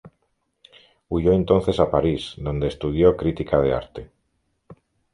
[1.09, 4.11] Huyó entonces a París, donde estudió crítica de arte.